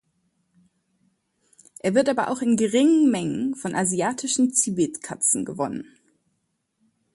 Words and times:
Er 1.77 1.93
wird 1.93 2.09
aber 2.09 2.31
auch 2.31 2.41
in 2.41 2.57
geringen 2.57 3.11
Mengen 3.11 3.53
von 3.53 3.75
Asiatischen 3.75 4.51
Zibetkatzen 4.51 5.45
gewonnen. 5.45 5.85